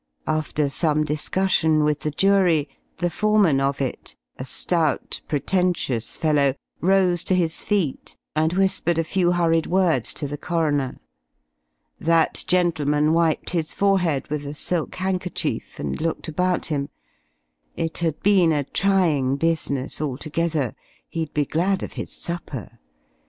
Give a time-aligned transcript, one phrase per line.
[0.25, 2.67] After some discussion with the jury,
[2.97, 9.03] the foreman of it, a stout, pretentious fellow, rose to his feet and whispered a
[9.03, 10.97] few hurried words to the coroner.
[11.99, 16.89] That gentleman wiped his forehead with a silk handkerchief and looked about him.
[17.75, 20.73] It had been a trying business altogether.
[21.09, 22.79] He'd be glad of his supper.